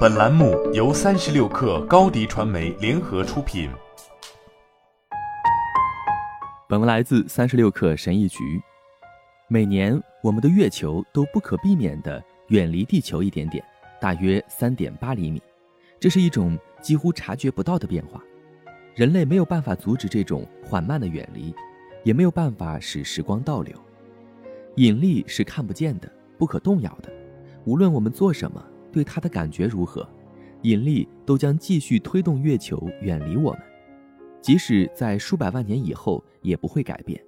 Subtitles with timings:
[0.00, 3.70] 本栏目由三十六氪高低传媒联合出品。
[6.68, 8.60] 本文来自三十六氪神译局。
[9.48, 13.64] 每年，我们的月球都不可避免地远离地球一点点，
[13.98, 15.40] 大约三点八厘米。
[15.98, 18.22] 这是一种几乎察觉不到的变化。
[18.94, 21.54] 人类没有办法阻止这种缓慢的远离，
[22.04, 23.74] 也没有办法使时光倒流。
[24.76, 27.10] 引力是看不见的、不可动摇的。
[27.64, 28.62] 无论我们做什么，
[28.92, 30.08] 对它的感觉如何，
[30.62, 33.60] 引力都将继续推动月球远离我们，
[34.40, 37.20] 即使在数百万年以后也不会改变。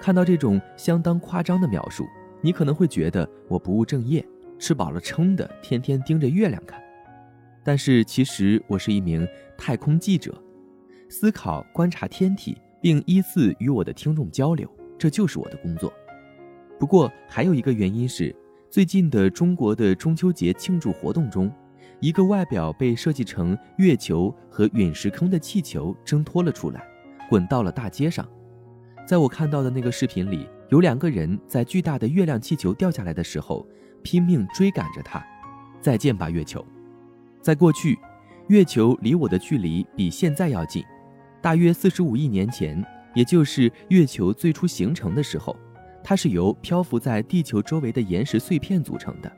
[0.00, 2.04] 看到这种相当夸张的描述，
[2.40, 4.26] 你可能会觉得我不务正业，
[4.58, 6.82] 吃饱了撑的，天天盯着月亮看。
[7.64, 9.26] 但是其实我是一名
[9.56, 10.36] 太空记者，
[11.08, 14.68] 思考、观察天体，并依次与我的听众交流，
[14.98, 15.92] 这就是我的工作。
[16.80, 18.34] 不过还有一个原因是，
[18.72, 21.52] 最近的中国的中秋节庆祝活动中，
[22.00, 26.82] 一个外表被设计成月球和陨石坑的气球挣脱了出来，
[27.28, 28.26] 滚到了大街上。
[29.06, 33.68] 在我看到的那个视频里，有两个人在巨大的月亮气球掉下来的时候，
[34.02, 35.22] 拼命追赶着它。
[35.82, 36.64] 再见吧，月球！
[37.42, 37.98] 在过去，
[38.48, 40.82] 月球离我的距离比现在要近。
[41.42, 42.82] 大约四十五亿年前，
[43.14, 45.54] 也就是月球最初形成的时候，
[46.04, 49.30] 它是由漂浮在地球周围的岩石碎片组成的。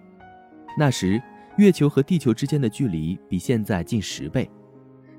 [0.79, 1.21] 那时，
[1.57, 4.51] 月球和地球之间的距离比现在近十倍。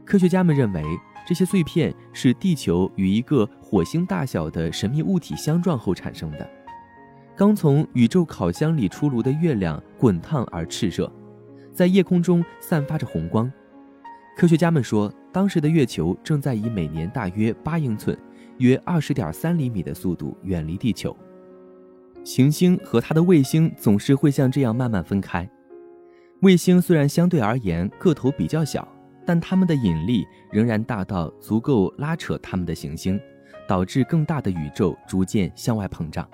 [0.03, 0.83] 科学家们认为。
[1.27, 6.47] 这些碎片是地球与一个火星大小的神秘物体相撞后产生的。
[7.35, 11.11] 刚从宇宙烤箱里出炉的月亮滚烫而炽热，
[11.73, 13.51] 在夜空中散发着红光。
[14.37, 18.15] 科学家们说，当时的月球正在以每年大约八英寸、
[18.59, 21.17] 约二十点三厘米的速度远离地球。
[22.25, 25.49] 行星和它的卫星总是会像这样慢慢分开。
[26.41, 28.85] 卫星虽然相对而言个头比较小。
[29.27, 33.19] 但它们的引力仍然大到足够拉扯它们的行星，
[33.67, 36.29] 导致更大的宇宙逐渐向外膨胀。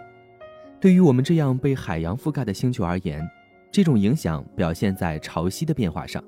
[0.77, 3.25] 对于我们这样被海洋覆盖的星球而言，
[3.71, 6.21] 这种影响表现在潮汐的变化上。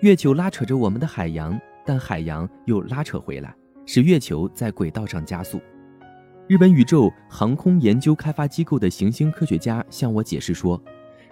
[0.00, 3.52] 月球拉扯着我们的海洋，但海洋又拉扯回来，
[3.84, 5.60] 使月球在轨道上加速。
[6.46, 10.78] 日本宇宙航空研究开发机构的行星科学家向我解释说，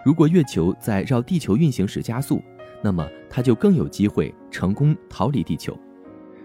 [0.03, 2.41] 如果月球在绕地球运行时加速，
[2.81, 5.77] 那么它就更有机会成功逃离地球，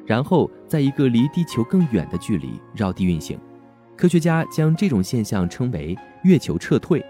[0.05, 3.41] 然后在一个离地球更远的距离绕地运行。
[3.97, 7.03] 科学家将这种现象称为“月球撤退”，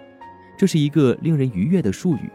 [0.57, 2.31] 这是一个令人愉悦的术语，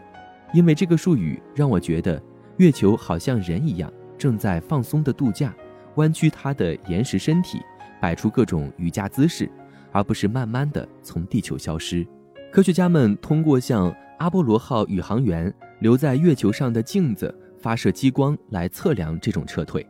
[0.52, 2.22] 因为这个术语让我觉得
[2.58, 5.54] 月球好像人一样正在放松的度假，
[5.94, 7.62] 弯曲它的岩石身体，
[8.04, 9.50] 摆出各种瑜伽姿势，
[9.90, 12.06] 而不是慢慢的从地球消失。
[12.52, 15.50] 科学家们通过向阿波罗号宇航员。
[15.80, 19.86] 留在月球上的镜子发射激光来测量这种撤退，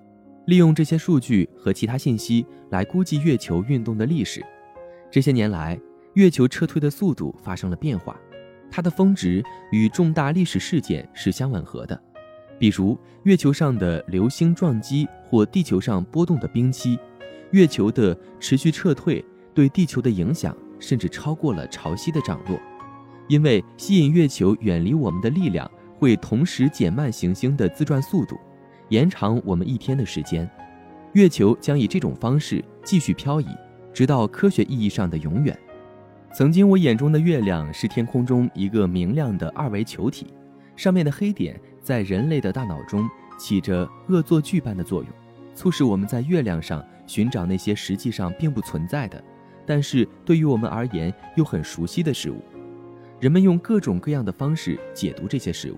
[0.47, 4.45] 利用这些数据和其他信息来估计月球运动的历史。
[5.09, 5.79] 这些年来，
[6.15, 8.19] 月球撤退的速度发生了变化，
[8.71, 12.01] 它的峰值与重大历史事件是相吻合的，
[12.59, 16.99] 比如月球上的流星撞击或地球上波动的冰期。
[17.55, 22.59] 月球的持续撤退对地球的影响甚至超过了潮汐的涨落，
[23.29, 25.71] 因为吸引月球远离我们的力量。
[25.97, 28.37] 会同时减慢行星的自转速度，
[28.89, 30.51] 延长我们一天的时间。
[31.13, 33.47] 月球将以这种方式继续漂移，
[33.93, 35.57] 直到科学意义上的永远。
[36.35, 40.27] 曾经我眼中的月亮是天空中一个明亮的二维球体，
[40.75, 45.11] 上面的黑点在人类的大脑中起着恶作剧般的作用，
[45.55, 49.23] 促使我们在月亮上寻找那些实际上并不存在的，
[49.65, 52.43] 但是对于我们而言又很熟悉的事物。
[53.21, 55.77] 人们用各种各样的方式解读这些事物。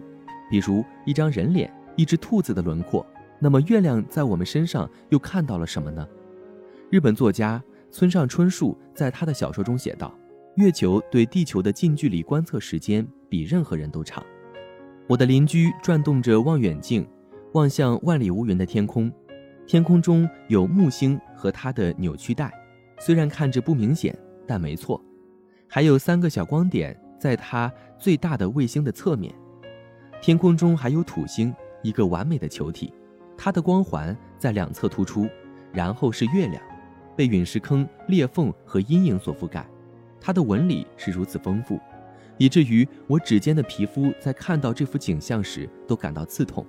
[0.51, 3.05] 比如一张人脸，一只兔子的轮廓。
[3.39, 6.07] 那么月亮在我们身上又看到了什么呢？
[6.89, 10.17] 日本作家村上春树在他的小说中写道
[10.57, 14.25] ：“月球对地球的近距离观测时间比任何人都长。”
[15.09, 17.07] 我的邻居转动着望远镜，
[17.53, 19.13] 望向万里无云的天空。
[19.67, 22.53] 天空中有木星和它的扭曲带，
[23.01, 24.17] 虽然看着不明显，
[24.47, 25.03] 但没错。
[25.67, 29.35] 还有三个小光点在它最大的卫星的侧面。
[30.23, 31.53] 天空中还有土星，
[31.83, 32.93] 一个完美的球体，
[33.37, 35.29] 它的光环在两侧突出，
[35.73, 36.63] 然后是月亮，
[37.17, 39.67] 被陨石坑、裂缝和阴影所覆盖。
[40.21, 41.81] 它的纹理是如此丰富，
[42.39, 46.65] 以至于我指尖的皮肤在看到这幅景象时都感到刺痛。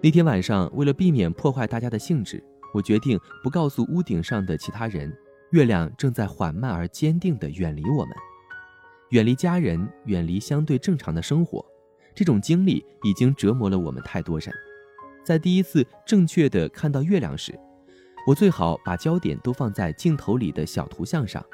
[0.00, 2.40] 那天晚上，为了避免破坏大家的兴致，
[2.72, 5.12] 我决定不告诉屋顶上的其他人，
[5.50, 8.14] 月亮正在缓慢而坚定地远离我们，
[9.10, 11.64] 远离家人，远离相对正常的生活。
[12.14, 14.54] 这种经历已经折磨了我们太多人。
[15.24, 17.58] 在第一次正确的看到月亮时，
[18.24, 21.44] 我最好把焦点都放在镜头里的小图像上，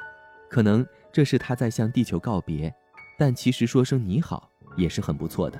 [0.51, 2.71] 可能这是他在向地球告别，
[3.17, 5.59] 但其实说声你好也是很不错的。